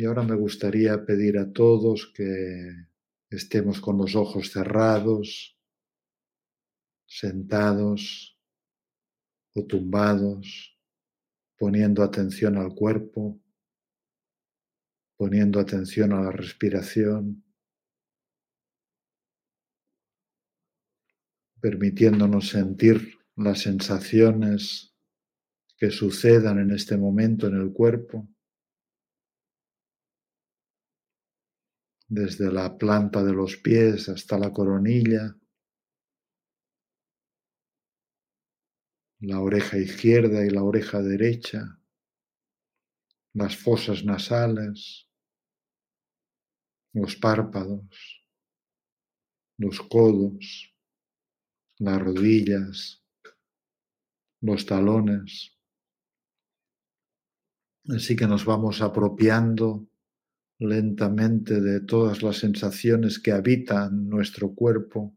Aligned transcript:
Y 0.00 0.06
ahora 0.06 0.22
me 0.22 0.34
gustaría 0.34 1.04
pedir 1.04 1.36
a 1.36 1.52
todos 1.52 2.10
que 2.16 2.86
estemos 3.28 3.82
con 3.82 3.98
los 3.98 4.16
ojos 4.16 4.50
cerrados, 4.50 5.58
sentados 7.04 8.34
o 9.54 9.66
tumbados, 9.66 10.80
poniendo 11.58 12.02
atención 12.02 12.56
al 12.56 12.74
cuerpo, 12.74 13.42
poniendo 15.18 15.60
atención 15.60 16.14
a 16.14 16.22
la 16.22 16.32
respiración, 16.32 17.44
permitiéndonos 21.60 22.48
sentir 22.48 23.18
las 23.36 23.60
sensaciones 23.60 24.96
que 25.76 25.90
sucedan 25.90 26.58
en 26.58 26.70
este 26.70 26.96
momento 26.96 27.48
en 27.48 27.56
el 27.56 27.70
cuerpo. 27.70 28.26
Desde 32.10 32.52
la 32.52 32.76
planta 32.76 33.22
de 33.22 33.32
los 33.32 33.56
pies 33.56 34.08
hasta 34.08 34.36
la 34.36 34.52
coronilla, 34.52 35.36
la 39.20 39.38
oreja 39.40 39.78
izquierda 39.78 40.44
y 40.44 40.50
la 40.50 40.64
oreja 40.64 41.00
derecha, 41.02 41.80
las 43.32 43.56
fosas 43.56 44.04
nasales, 44.04 45.08
los 46.94 47.14
párpados, 47.14 48.26
los 49.56 49.80
codos, 49.80 50.74
las 51.78 52.02
rodillas, 52.02 53.04
los 54.40 54.66
talones. 54.66 55.56
Así 57.88 58.16
que 58.16 58.26
nos 58.26 58.44
vamos 58.44 58.82
apropiando 58.82 59.89
lentamente 60.60 61.58
de 61.60 61.80
todas 61.80 62.22
las 62.22 62.36
sensaciones 62.36 63.18
que 63.18 63.32
habitan 63.32 64.08
nuestro 64.08 64.54
cuerpo 64.54 65.16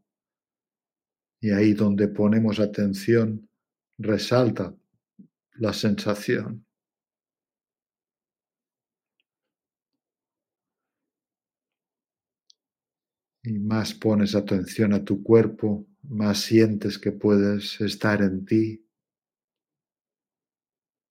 y 1.38 1.50
ahí 1.50 1.74
donde 1.74 2.08
ponemos 2.08 2.58
atención 2.58 3.46
resalta 3.98 4.74
la 5.56 5.74
sensación. 5.74 6.64
Y 13.42 13.58
más 13.58 13.92
pones 13.92 14.34
atención 14.34 14.94
a 14.94 15.04
tu 15.04 15.22
cuerpo, 15.22 15.86
más 16.02 16.40
sientes 16.40 16.98
que 16.98 17.12
puedes 17.12 17.78
estar 17.82 18.22
en 18.22 18.46
ti. 18.46 18.86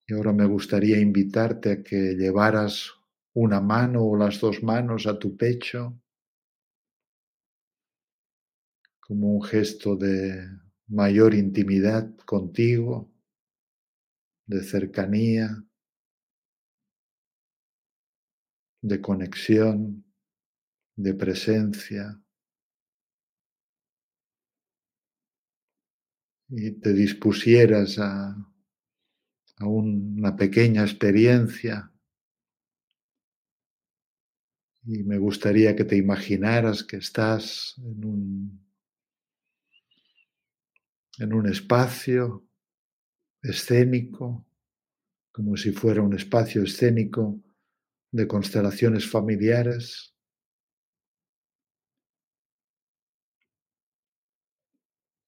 Y 0.08 0.14
ahora 0.16 0.34
me 0.34 0.48
gustaría 0.48 1.00
invitarte 1.00 1.72
a 1.72 1.84
que 1.84 2.16
llevaras 2.16 2.92
una 3.34 3.62
mano 3.62 4.04
o 4.04 4.16
las 4.16 4.40
dos 4.40 4.62
manos 4.64 5.08
a 5.08 5.18
tu 5.18 5.36
pecho 5.36 6.00
como 9.00 9.34
un 9.34 9.44
gesto 9.44 9.96
de 9.96 10.48
mayor 10.88 11.34
intimidad 11.34 12.16
contigo, 12.26 13.12
de 14.46 14.64
cercanía, 14.64 15.64
de 18.82 19.02
conexión, 19.02 20.06
de 20.96 21.14
presencia. 21.14 22.22
Y 26.50 26.72
te 26.80 26.94
dispusieras 26.94 27.98
a, 28.00 28.36
una 29.60 30.36
pequeña 30.36 30.82
experiencia 30.82 31.93
y 34.86 35.04
me 35.04 35.18
gustaría 35.18 35.76
que 35.76 35.86
te 35.86 35.96
imaginaras 35.96 36.84
que 36.84 36.98
estás 36.98 37.76
en 37.78 38.06
un, 38.06 38.66
en 41.20 41.34
un 41.34 41.48
espacio 41.48 42.46
escénico, 43.42 44.46
como 45.32 45.56
si 45.56 45.72
fuera 45.72 46.02
un 46.02 46.14
espacio 46.14 46.64
escénico 46.64 47.42
de 48.12 48.28
constelaciones 48.28 49.10
familiares. 49.10 50.14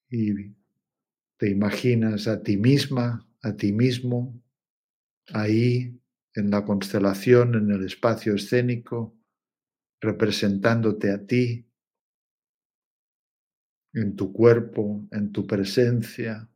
Y 0.10 0.54
te 1.38 1.50
imaginas 1.50 2.28
a 2.28 2.44
ti 2.44 2.58
misma, 2.58 3.28
a 3.42 3.56
ti 3.56 3.72
mismo, 3.72 4.42
ahí 5.34 5.98
en 6.34 6.52
la 6.52 6.66
constelación, 6.66 7.56
en 7.56 7.72
el 7.72 7.86
espacio 7.86 8.36
escénico, 8.36 9.16
representándote 10.02 11.12
a 11.12 11.26
ti, 11.26 11.68
en 13.94 14.16
tu 14.16 14.34
cuerpo, 14.34 15.08
en 15.12 15.32
tu 15.32 15.48
presencia, 15.48 16.50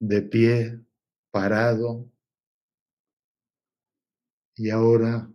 de 0.00 0.22
pie, 0.22 0.84
parado, 1.30 2.10
y 4.56 4.70
ahora 4.70 5.32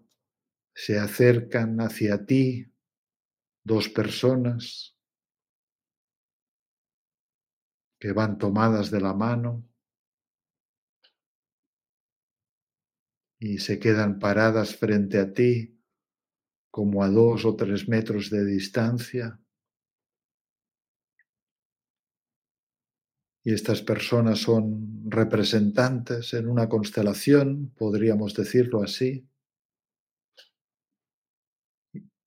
se 0.76 1.00
acercan 1.00 1.80
hacia 1.80 2.26
ti 2.26 2.72
dos 3.64 3.90
personas 3.90 4.96
que 8.00 8.12
van 8.12 8.38
tomadas 8.38 8.92
de 8.92 9.02
la 9.02 9.14
mano 9.14 9.68
y 13.46 13.60
se 13.60 13.78
quedan 13.78 14.18
paradas 14.18 14.76
frente 14.76 15.20
a 15.20 15.32
ti 15.32 15.80
como 16.72 17.04
a 17.04 17.10
dos 17.10 17.46
o 17.46 17.56
tres 17.56 17.88
metros 17.88 18.32
de 18.32 18.44
distancia. 18.44 19.40
Y 23.44 23.54
estas 23.54 23.84
personas 23.84 24.40
son 24.40 25.12
representantes 25.12 26.34
en 26.34 26.50
una 26.50 26.68
constelación, 26.68 27.72
podríamos 27.78 28.34
decirlo 28.34 28.82
así. 28.82 29.30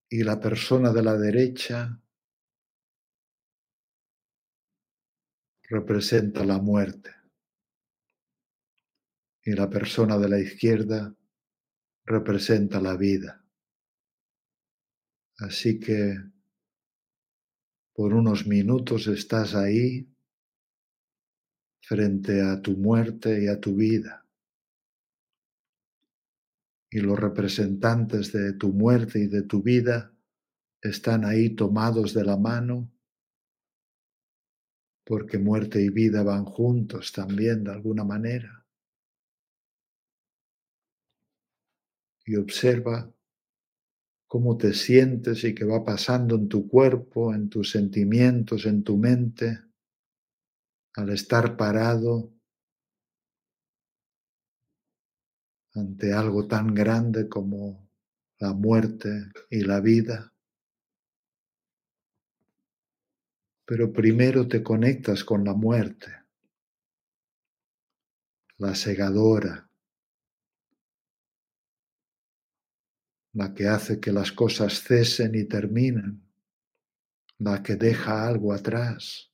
Y 0.08 0.22
la 0.22 0.38
persona 0.38 0.92
de 0.92 1.02
la 1.02 1.18
derecha 1.18 2.00
representa 5.64 6.44
la 6.44 6.58
muerte 6.58 7.17
y 9.48 9.52
la 9.52 9.70
persona 9.70 10.18
de 10.18 10.28
la 10.28 10.38
izquierda 10.38 11.16
representa 12.04 12.82
la 12.82 12.98
vida. 12.98 13.42
Así 15.38 15.80
que 15.80 16.18
por 17.94 18.12
unos 18.12 18.46
minutos 18.46 19.06
estás 19.06 19.54
ahí 19.54 20.06
frente 21.80 22.42
a 22.42 22.60
tu 22.60 22.76
muerte 22.76 23.42
y 23.42 23.48
a 23.48 23.58
tu 23.58 23.74
vida. 23.74 24.26
Y 26.90 27.00
los 27.00 27.18
representantes 27.18 28.32
de 28.32 28.52
tu 28.52 28.74
muerte 28.74 29.18
y 29.20 29.28
de 29.28 29.44
tu 29.44 29.62
vida 29.62 30.14
están 30.82 31.24
ahí 31.24 31.56
tomados 31.56 32.12
de 32.12 32.24
la 32.24 32.36
mano 32.36 32.92
porque 35.06 35.38
muerte 35.38 35.80
y 35.80 35.88
vida 35.88 36.22
van 36.22 36.44
juntos 36.44 37.12
también 37.12 37.64
de 37.64 37.72
alguna 37.72 38.04
manera. 38.04 38.57
Y 42.28 42.36
observa 42.36 43.10
cómo 44.26 44.58
te 44.58 44.74
sientes 44.74 45.42
y 45.44 45.54
qué 45.54 45.64
va 45.64 45.82
pasando 45.82 46.34
en 46.34 46.46
tu 46.46 46.68
cuerpo, 46.68 47.34
en 47.34 47.48
tus 47.48 47.70
sentimientos, 47.70 48.66
en 48.66 48.84
tu 48.84 48.98
mente, 48.98 49.58
al 50.94 51.08
estar 51.08 51.56
parado 51.56 52.34
ante 55.72 56.12
algo 56.12 56.46
tan 56.46 56.74
grande 56.74 57.30
como 57.30 57.88
la 58.38 58.52
muerte 58.52 59.30
y 59.48 59.62
la 59.62 59.80
vida. 59.80 60.34
Pero 63.64 63.90
primero 63.90 64.46
te 64.46 64.62
conectas 64.62 65.24
con 65.24 65.44
la 65.44 65.54
muerte, 65.54 66.12
la 68.58 68.74
segadora, 68.74 69.67
la 73.38 73.54
que 73.54 73.68
hace 73.68 74.00
que 74.00 74.10
las 74.10 74.32
cosas 74.32 74.82
cesen 74.82 75.36
y 75.36 75.44
terminen, 75.44 76.28
la 77.38 77.62
que 77.62 77.76
deja 77.76 78.26
algo 78.26 78.52
atrás. 78.52 79.32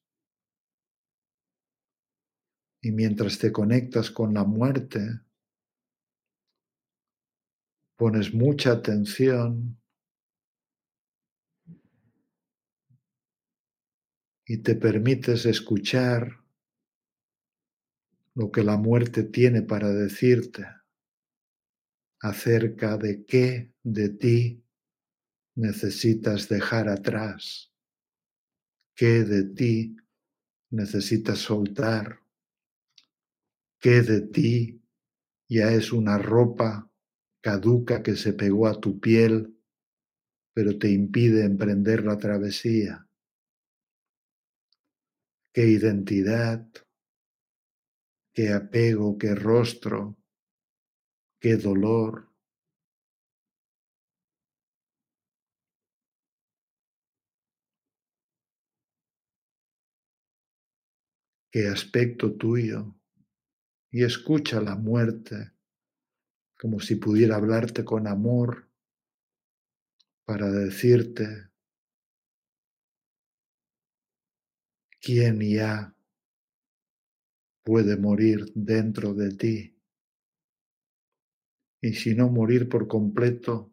Y 2.83 2.93
mientras 2.93 3.39
te 3.39 3.51
conectas 3.51 4.11
con 4.11 4.35
la 4.35 4.45
muerte, 4.45 5.23
pones 7.97 8.35
mucha 8.35 8.73
atención 8.73 9.81
y 14.45 14.59
te 14.59 14.75
permites 14.75 15.47
escuchar 15.47 16.45
lo 18.35 18.53
que 18.53 18.62
la 18.62 18.77
muerte 18.77 19.23
tiene 19.23 19.62
para 19.62 19.89
decirte 19.89 20.84
acerca 22.25 22.97
de 22.97 23.26
qué 23.26 23.71
de 23.82 24.09
ti 24.09 24.65
necesitas 25.56 26.49
dejar 26.49 26.88
atrás, 26.88 27.71
qué 28.97 29.25
de 29.25 29.44
ti 29.44 29.94
necesitas 30.71 31.41
soltar, 31.41 32.21
qué 33.79 34.00
de 34.00 34.23
ti 34.23 34.82
ya 35.50 35.71
es 35.73 35.93
una 35.93 36.17
ropa 36.17 36.91
caduca 37.43 38.03
que 38.03 38.17
se 38.17 38.32
pegó 38.32 38.69
a 38.69 38.81
tu 38.81 38.99
piel, 38.99 39.55
pero 40.55 40.79
te 40.79 40.91
impide 40.91 41.44
emprender 41.44 42.06
la 42.06 42.17
travesía. 42.17 43.06
Qué 45.53 45.67
identidad, 45.67 46.67
qué 48.32 48.50
apego, 48.55 49.19
qué 49.19 49.35
rostro, 49.35 50.17
qué 51.44 51.58
dolor. 51.58 52.26
qué 61.52 61.69
aspecto 61.69 62.32
tuyo 62.32 62.96
y 63.91 64.05
escucha 64.05 64.61
la 64.62 64.75
muerte 64.75 65.52
como 66.58 66.81
si 66.81 66.96
pudiera 66.96 67.37
hablarte 67.37 67.85
con 67.85 68.06
amor 68.08 68.70
para 70.25 70.50
decirte 70.50 71.50
quién 74.99 75.41
ya 75.43 75.94
puede 77.62 77.99
morir 77.99 78.46
dentro 78.55 79.12
de 79.12 79.37
ti. 79.37 79.74
Y 81.85 81.93
si 81.93 82.15
no 82.15 82.31
morir 82.31 82.67
por 82.67 82.89
completo, 82.89 83.71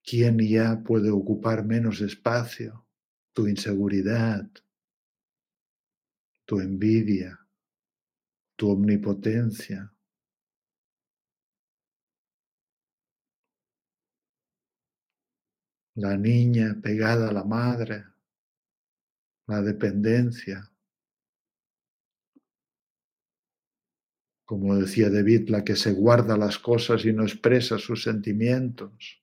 ¿quién 0.00 0.38
ya 0.38 0.80
puede 0.84 1.10
ocupar 1.10 1.64
menos 1.64 2.00
espacio? 2.00 2.86
Tu 3.32 3.48
inseguridad, 3.48 4.48
tu 6.44 6.60
envidia, 6.60 7.36
tu 8.54 8.70
omnipotencia. 8.70 9.92
La 15.96 16.16
niña 16.16 16.78
pegada 16.80 17.30
a 17.30 17.32
la 17.32 17.42
madre, 17.42 18.04
la 19.48 19.62
dependencia. 19.62 20.70
Como 24.48 24.74
decía 24.76 25.10
David, 25.10 25.50
la 25.50 25.62
que 25.62 25.76
se 25.76 25.92
guarda 25.92 26.38
las 26.38 26.58
cosas 26.58 27.04
y 27.04 27.12
no 27.12 27.22
expresa 27.22 27.76
sus 27.76 28.02
sentimientos. 28.02 29.22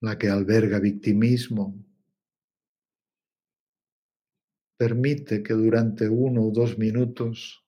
La 0.00 0.16
que 0.16 0.28
alberga 0.28 0.78
victimismo. 0.78 1.74
Permite 4.76 5.42
que 5.42 5.54
durante 5.54 6.08
uno 6.08 6.44
o 6.44 6.52
dos 6.52 6.78
minutos 6.78 7.66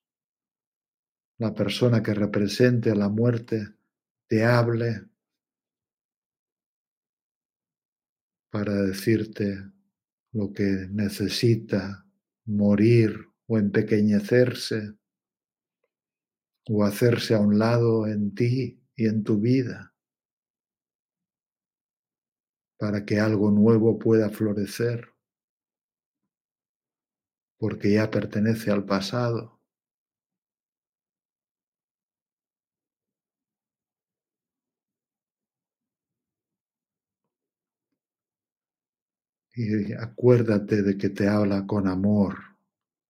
la 1.39 1.53
persona 1.53 2.05
que 2.05 2.15
represente 2.15 2.93
a 2.93 2.95
la 2.95 3.09
muerte 3.09 3.75
te 4.29 4.45
hable 4.45 5.09
para 8.49 8.75
decirte 8.75 9.61
lo 10.31 10.53
que 10.53 10.87
necesita 10.89 12.07
morir 12.45 13.36
o 13.49 13.59
empequeñecerse 13.59 14.95
o 16.69 16.85
hacerse 16.85 17.35
a 17.35 17.41
un 17.41 17.59
lado 17.59 18.07
en 18.07 18.35
ti 18.35 18.83
y 18.97 19.07
en 19.07 19.23
tu 19.23 19.39
vida 19.39 19.95
para 22.79 23.05
que 23.05 23.21
algo 23.21 23.51
nuevo 23.51 23.99
pueda 23.99 24.29
florecer, 24.31 25.09
porque 27.59 27.93
ya 27.93 28.11
pertenece 28.11 28.71
al 28.71 28.85
pasado. 28.85 29.61
Y 39.55 39.93
acuérdate 39.95 40.83
de 40.83 40.99
que 40.99 41.09
te 41.09 41.29
habla 41.29 41.67
con 41.67 41.89
amor, 41.89 42.56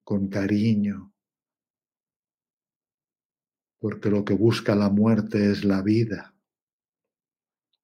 con 0.07 0.29
cariño, 0.29 1.13
porque 3.81 4.09
lo 4.09 4.25
que 4.25 4.35
busca 4.35 4.77
la 4.77 4.89
muerte 4.89 5.51
es 5.51 5.65
la 5.65 5.83
vida, 5.83 6.33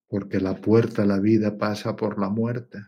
porque 0.06 0.38
la 0.38 0.54
puerta 0.54 1.02
a 1.02 1.06
la 1.06 1.18
vida 1.18 1.58
pasa 1.58 1.96
por 1.96 2.20
la 2.20 2.30
muerte. 2.30 2.78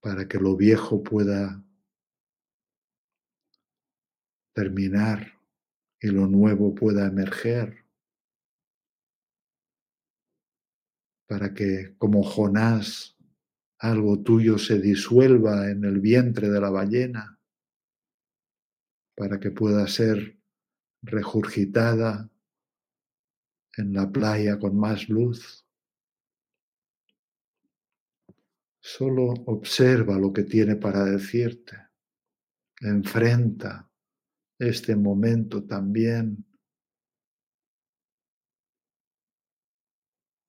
para 0.00 0.26
que 0.26 0.36
lo 0.36 0.56
viejo 0.56 1.00
pueda 1.04 1.64
terminar 4.52 5.38
y 6.00 6.08
lo 6.08 6.26
nuevo 6.26 6.74
pueda 6.74 7.06
emerger, 7.06 7.81
para 11.32 11.54
que 11.54 11.94
como 11.96 12.22
Jonás 12.22 13.16
algo 13.78 14.22
tuyo 14.22 14.58
se 14.58 14.78
disuelva 14.78 15.70
en 15.70 15.82
el 15.82 15.98
vientre 15.98 16.50
de 16.50 16.60
la 16.60 16.68
ballena, 16.68 17.40
para 19.16 19.40
que 19.40 19.50
pueda 19.50 19.88
ser 19.88 20.38
regurgitada 21.00 22.30
en 23.78 23.94
la 23.94 24.12
playa 24.12 24.58
con 24.58 24.76
más 24.76 25.08
luz. 25.08 25.66
Solo 28.78 29.32
observa 29.46 30.18
lo 30.18 30.34
que 30.34 30.42
tiene 30.42 30.76
para 30.76 31.02
decirte. 31.02 31.78
Enfrenta 32.78 33.90
este 34.58 34.96
momento 34.96 35.64
también, 35.64 36.44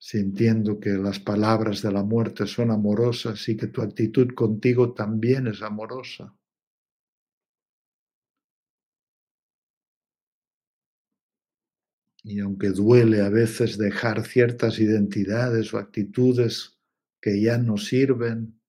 sintiendo 0.04 0.82
que 0.82 0.90
las 0.98 1.18
palabras 1.18 1.82
de 1.82 1.90
la 1.90 2.04
muerte 2.04 2.46
son 2.46 2.72
amorosas 2.72 3.48
y 3.48 3.56
que 3.56 3.68
tu 3.68 3.82
actitud 3.82 4.34
contigo 4.36 4.94
también 4.94 5.48
es 5.48 5.62
amorosa. 5.62 6.38
Y 12.22 12.42
aunque 12.42 12.72
duele 12.72 13.22
a 13.22 13.30
veces 13.30 13.78
dejar 13.78 14.26
ciertas 14.26 14.78
identidades 14.80 15.74
o 15.74 15.78
actitudes 15.78 16.78
que 17.22 17.42
ya 17.42 17.58
no 17.58 17.78
sirven, 17.78 18.60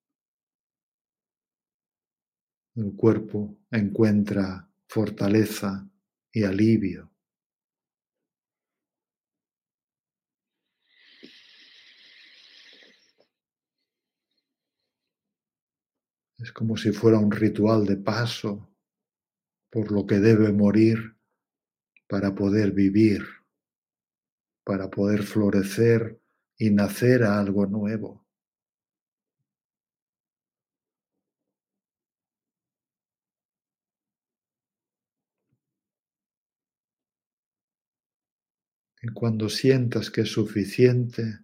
el 2.77 2.95
cuerpo 2.95 3.59
encuentra 3.73 4.71
fortaleza 4.87 5.91
y 6.33 6.45
alivio. 6.45 7.14
Es 16.39 16.53
como 16.53 16.77
si 16.77 16.93
fuera 16.93 17.19
un 17.19 17.31
ritual 17.31 17.87
de 17.87 17.97
paso 17.97 18.69
por 19.71 19.93
lo 19.93 20.07
que 20.07 20.19
debe 20.19 20.53
morir 20.53 21.17
para 22.09 22.35
poder 22.35 22.73
vivir, 22.73 23.23
para 24.65 24.91
poder 24.91 25.23
florecer 25.23 26.21
y 26.59 26.71
nacer 26.71 27.25
a 27.25 27.39
algo 27.39 27.67
nuevo. 27.67 28.25
Y 39.03 39.09
cuando 39.09 39.51
sientas 39.51 40.11
que 40.11 40.23
es 40.23 40.31
suficiente, 40.31 41.41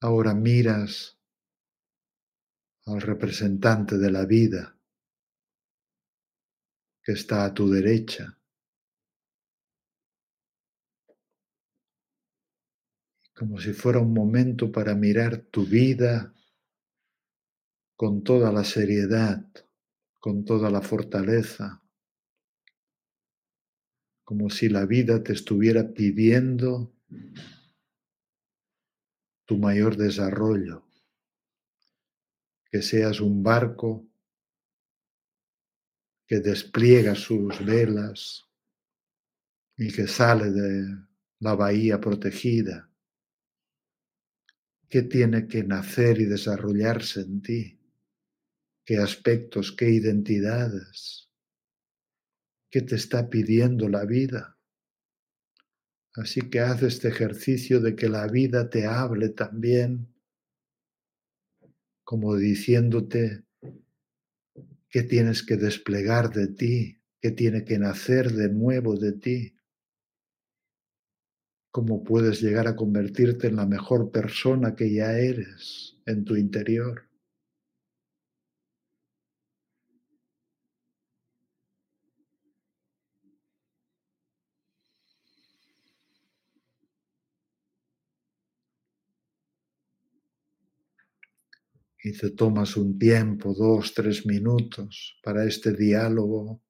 ahora 0.00 0.32
miras 0.32 1.17
al 2.88 3.02
representante 3.02 3.98
de 3.98 4.10
la 4.10 4.24
vida 4.24 4.76
que 7.02 7.12
está 7.12 7.44
a 7.44 7.52
tu 7.52 7.68
derecha. 7.70 8.38
Como 13.34 13.60
si 13.60 13.72
fuera 13.72 14.00
un 14.00 14.12
momento 14.12 14.72
para 14.72 14.94
mirar 14.94 15.38
tu 15.38 15.64
vida 15.64 16.34
con 17.96 18.22
toda 18.22 18.52
la 18.52 18.64
seriedad, 18.64 19.44
con 20.18 20.44
toda 20.44 20.70
la 20.70 20.80
fortaleza, 20.80 21.82
como 24.24 24.50
si 24.50 24.68
la 24.68 24.86
vida 24.86 25.22
te 25.22 25.32
estuviera 25.32 25.92
pidiendo 25.92 26.92
tu 29.46 29.56
mayor 29.56 29.96
desarrollo. 29.96 30.87
Que 32.70 32.82
seas 32.82 33.20
un 33.20 33.42
barco 33.42 34.06
que 36.26 36.40
despliega 36.40 37.14
sus 37.14 37.64
velas 37.64 38.46
y 39.76 39.90
que 39.90 40.06
sale 40.06 40.50
de 40.50 40.98
la 41.40 41.54
bahía 41.54 42.00
protegida. 42.00 42.90
¿Qué 44.88 45.02
tiene 45.02 45.46
que 45.46 45.64
nacer 45.64 46.20
y 46.20 46.26
desarrollarse 46.26 47.20
en 47.20 47.42
ti? 47.42 47.80
¿Qué 48.84 48.98
aspectos, 48.98 49.72
qué 49.72 49.90
identidades? 49.90 51.30
¿Qué 52.70 52.82
te 52.82 52.96
está 52.96 53.30
pidiendo 53.30 53.88
la 53.88 54.04
vida? 54.04 54.58
Así 56.14 56.40
que 56.50 56.60
haz 56.60 56.82
este 56.82 57.08
ejercicio 57.08 57.80
de 57.80 57.94
que 57.94 58.08
la 58.08 58.26
vida 58.26 58.68
te 58.68 58.86
hable 58.86 59.28
también, 59.28 60.12
como 62.08 62.36
diciéndote, 62.36 63.44
qué 64.88 65.02
tienes 65.02 65.42
que 65.42 65.58
desplegar 65.58 66.30
de 66.32 66.46
ti, 66.46 67.02
qué 67.20 67.32
tiene 67.32 67.66
que 67.66 67.78
nacer 67.78 68.32
de 68.32 68.48
nuevo 68.48 68.96
de 68.96 69.12
ti, 69.12 69.58
cómo 71.70 72.04
puedes 72.04 72.40
llegar 72.40 72.66
a 72.66 72.76
convertirte 72.76 73.48
en 73.48 73.56
la 73.56 73.66
mejor 73.66 74.10
persona 74.10 74.74
que 74.74 74.90
ya 74.90 75.18
eres 75.18 75.98
en 76.06 76.24
tu 76.24 76.36
interior. 76.36 77.07
Y 92.02 92.12
te 92.16 92.30
tomas 92.30 92.76
un 92.76 92.98
tiempo, 92.98 93.54
dos, 93.54 93.94
tres 93.94 94.26
minutos 94.26 95.18
para 95.22 95.44
este 95.44 95.72
diálogo, 95.72 96.62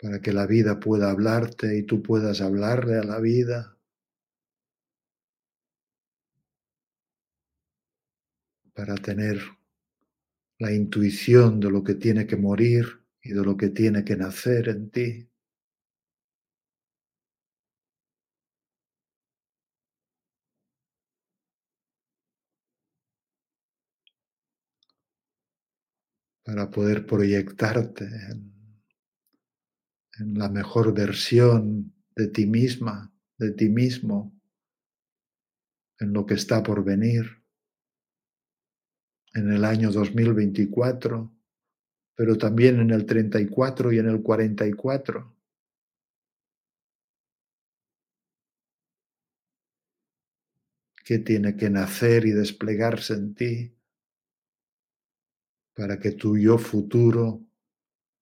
para 0.00 0.20
que 0.20 0.32
la 0.32 0.46
vida 0.46 0.80
pueda 0.80 1.10
hablarte 1.10 1.78
y 1.78 1.84
tú 1.84 2.02
puedas 2.02 2.40
hablarle 2.40 2.96
a 2.96 3.04
la 3.04 3.20
vida. 3.20 3.78
para 8.74 8.94
tener 8.94 9.38
la 10.58 10.72
intuición 10.72 11.60
de 11.60 11.70
lo 11.70 11.84
que 11.84 11.94
tiene 11.94 12.26
que 12.26 12.36
morir 12.36 12.86
y 13.22 13.32
de 13.32 13.44
lo 13.44 13.56
que 13.56 13.68
tiene 13.68 14.04
que 14.04 14.16
nacer 14.16 14.68
en 14.68 14.90
ti. 14.90 15.31
Para 26.52 26.70
poder 26.70 27.06
proyectarte 27.06 28.04
en, 28.04 28.52
la 30.34 30.50
mejor 30.50 30.92
versión 30.92 31.94
de 32.14 32.28
ti 32.28 32.44
misma, 32.44 33.10
de 33.38 33.52
ti 33.52 33.70
mismo, 33.70 34.38
en 35.98 36.12
lo 36.12 36.26
que 36.26 36.34
está 36.34 36.62
por 36.62 36.84
venir, 36.84 37.42
en 39.32 39.50
el 39.50 39.64
año 39.64 39.90
2024, 39.90 41.34
pero 42.14 42.36
también 42.36 42.80
en 42.80 42.90
el 42.90 43.06
34 43.06 43.90
y 43.90 43.98
en 43.98 44.08
el 44.08 44.22
44. 44.22 45.34
¿Qué 51.02 51.18
tiene 51.18 51.56
que 51.56 51.70
nacer 51.70 52.26
y 52.26 52.32
desplegarse 52.32 53.14
en 53.14 53.34
ti? 53.34 53.81
Para 55.74 55.98
que 55.98 56.12
tu 56.12 56.36
yo 56.36 56.58
futuro 56.58 57.44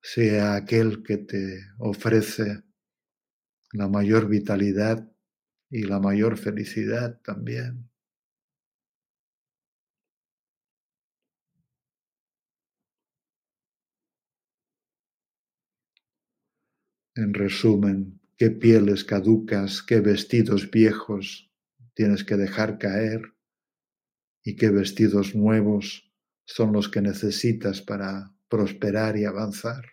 sea 0.03 0.55
aquel 0.55 1.03
que 1.03 1.19
te 1.19 1.61
ofrece 1.79 2.63
la 3.73 3.89
mayor 3.89 4.29
vitalidad 4.29 5.11
y 5.71 5.83
la 5.85 6.01
mayor 6.01 6.37
felicidad 6.37 7.21
también. 7.23 7.91
En 17.15 17.35
resumen, 17.35 18.21
qué 18.37 18.51
pieles 18.51 19.05
caducas, 19.05 19.83
qué 19.83 20.01
vestidos 20.01 20.71
viejos 20.71 21.51
tienes 21.95 22.25
que 22.25 22.37
dejar 22.37 22.79
caer 22.79 23.35
y 24.43 24.57
qué 24.57 24.71
vestidos 24.71 25.35
nuevos 25.35 26.10
son 26.55 26.73
los 26.73 26.89
que 26.89 27.01
necesitas 27.01 27.81
para 27.81 28.33
prosperar 28.49 29.17
y 29.17 29.25
avanzar. 29.25 29.85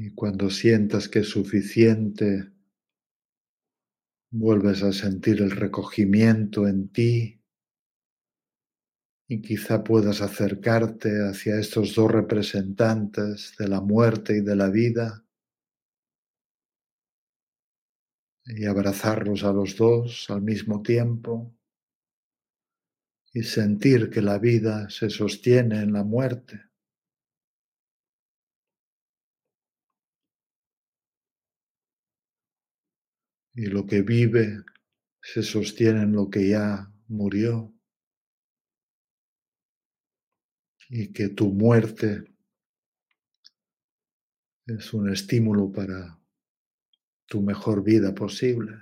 Y 0.00 0.10
cuando 0.10 0.48
sientas 0.48 1.08
que 1.08 1.18
es 1.18 1.28
suficiente, 1.28 2.52
vuelves 4.30 4.84
a 4.84 4.92
sentir 4.92 5.42
el 5.42 5.50
recogimiento 5.50 6.68
en 6.68 6.88
ti 6.90 7.42
y 9.26 9.42
quizá 9.42 9.82
puedas 9.82 10.20
acercarte 10.22 11.28
hacia 11.28 11.58
estos 11.58 11.96
dos 11.96 12.12
representantes 12.12 13.56
de 13.58 13.66
la 13.66 13.80
muerte 13.80 14.36
y 14.36 14.40
de 14.40 14.54
la 14.54 14.70
vida 14.70 15.26
y 18.44 18.66
abrazarlos 18.66 19.42
a 19.42 19.52
los 19.52 19.76
dos 19.76 20.30
al 20.30 20.42
mismo 20.42 20.80
tiempo 20.80 21.52
y 23.32 23.42
sentir 23.42 24.10
que 24.10 24.22
la 24.22 24.38
vida 24.38 24.88
se 24.90 25.10
sostiene 25.10 25.80
en 25.82 25.92
la 25.92 26.04
muerte. 26.04 26.67
Y 33.58 33.66
lo 33.66 33.86
que 33.86 34.02
vive 34.02 34.62
se 35.20 35.42
sostiene 35.42 36.02
en 36.02 36.12
lo 36.12 36.30
que 36.30 36.50
ya 36.50 36.92
murió 37.08 37.74
y 40.88 41.12
que 41.12 41.30
tu 41.30 41.52
muerte 41.52 42.22
es 44.64 44.94
un 44.94 45.10
estímulo 45.10 45.72
para 45.72 46.20
tu 47.26 47.42
mejor 47.42 47.82
vida 47.82 48.14
posible. 48.14 48.76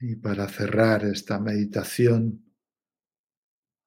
Y 0.00 0.16
para 0.16 0.48
cerrar 0.48 1.04
esta 1.04 1.38
meditación, 1.38 2.42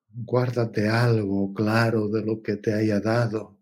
guárdate 0.09 0.87
algo 0.89 1.55
claro 1.55 2.07
de 2.07 2.23
lo 2.23 2.43
que 2.43 2.57
te 2.57 2.71
haya 2.71 2.99
dado 2.99 3.58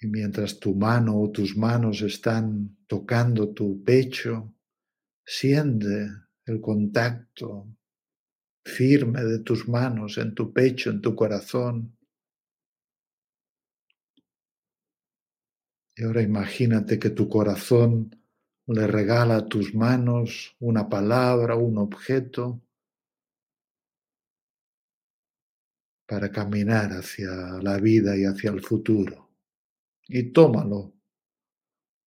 y 0.00 0.06
mientras 0.06 0.58
tu 0.58 0.74
mano 0.74 1.20
o 1.20 1.30
tus 1.30 1.56
manos 1.56 2.02
están 2.02 2.76
tocando 2.86 3.52
tu 3.52 3.82
pecho, 3.82 4.54
siente 5.24 6.08
el 6.46 6.60
contacto 6.60 7.66
firme 8.64 9.24
de 9.24 9.40
tus 9.40 9.68
manos 9.68 10.18
en 10.18 10.34
tu 10.34 10.52
pecho, 10.52 10.90
en 10.90 11.00
tu 11.00 11.14
corazón. 11.16 11.96
Y 15.96 16.04
ahora 16.04 16.22
imagínate 16.22 16.98
que 16.98 17.10
tu 17.10 17.28
corazón 17.28 18.14
le 18.66 18.86
regala 18.86 19.36
a 19.36 19.46
tus 19.46 19.74
manos 19.74 20.54
una 20.60 20.88
palabra, 20.88 21.56
un 21.56 21.78
objeto 21.78 22.62
para 26.06 26.30
caminar 26.30 26.92
hacia 26.92 27.30
la 27.62 27.78
vida 27.78 28.16
y 28.16 28.24
hacia 28.24 28.50
el 28.50 28.62
futuro. 28.62 29.27
Y 30.08 30.32
tómalo 30.32 30.92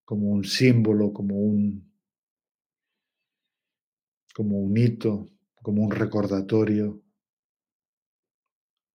como 0.05 0.27
un 0.29 0.43
símbolo, 0.43 1.11
como 1.11 1.35
un, 1.37 1.91
como 4.35 4.59
un 4.59 4.75
hito, 4.77 5.29
como 5.61 5.83
un 5.83 5.91
recordatorio 5.91 7.01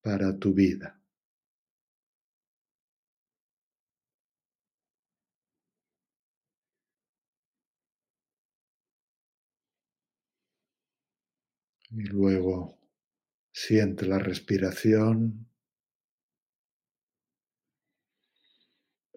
para 0.01 0.35
tu 0.39 0.53
vida. 0.55 0.99
Y 11.91 12.03
luego 12.03 12.77
siente 13.53 14.05
la 14.05 14.19
respiración. 14.19 15.46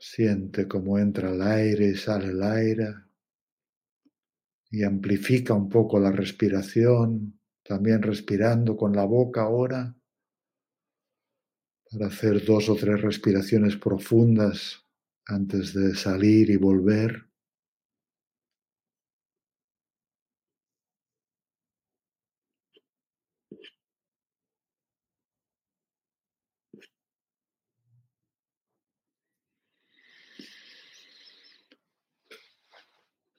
Siente 0.03 0.67
cómo 0.67 0.99
entra 0.99 1.31
el 1.31 1.43
aire 1.43 1.89
y 1.89 1.95
sale 1.95 2.29
el 2.29 2.43
aire. 2.43 2.95
Y 4.71 4.83
amplifica 4.83 5.53
un 5.53 5.69
poco 5.69 6.01
la 6.01 6.11
respiración, 6.11 7.39
también 7.63 8.01
respirando 8.01 8.79
con 8.79 8.97
la 8.97 9.05
boca 9.05 9.43
ahora, 9.43 9.95
para 11.91 12.07
hacer 12.07 12.45
dos 12.47 12.71
o 12.71 12.77
tres 12.77 13.03
respiraciones 13.03 13.77
profundas 13.77 14.87
antes 15.27 15.75
de 15.75 15.95
salir 15.95 16.49
y 16.49 16.57
volver. 16.57 17.30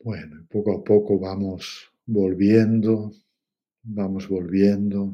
Bueno, 0.04 0.48
poco 0.50 0.72
a 0.80 0.84
poco 0.84 1.20
vamos 1.20 1.92
volviendo, 2.08 3.12
vamos 3.84 4.28
volviendo. 4.28 5.14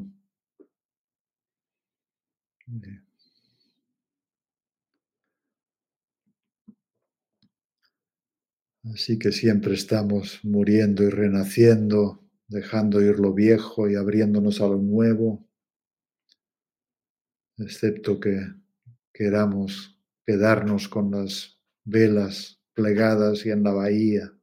Así 8.84 9.18
que 9.18 9.30
siempre 9.30 9.74
estamos 9.74 10.40
muriendo 10.42 11.02
y 11.02 11.10
renaciendo, 11.10 12.24
dejando 12.46 13.02
ir 13.02 13.18
lo 13.18 13.34
viejo 13.34 13.90
y 13.90 13.94
abriéndonos 13.94 14.62
a 14.62 14.68
lo 14.68 14.78
nuevo, 14.78 15.46
excepto 17.58 18.18
que 18.20 18.40
queramos 19.12 19.98
quedarnos 20.24 20.88
con 20.88 21.10
las 21.10 21.58
velas 21.84 22.58
plegadas 22.72 23.44
y 23.44 23.50
en 23.50 23.64
la 23.64 23.72
bahía 23.72 24.37